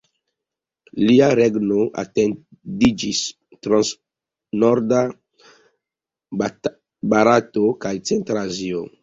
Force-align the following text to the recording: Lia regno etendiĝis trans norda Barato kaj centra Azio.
Lia 1.09 1.25
regno 1.39 1.81
etendiĝis 2.03 3.19
trans 3.67 3.91
norda 4.65 5.03
Barato 7.13 7.69
kaj 7.87 7.95
centra 8.13 8.45
Azio. 8.49 8.85